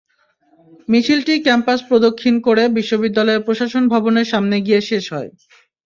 [0.89, 5.29] মিছিলটি ক্যাম্পাস প্রদক্ষিণ করে বিশ্ববিদ্যালয়ের প্রশাসন ভবনের সামনে গিয়ে শেষ হয়।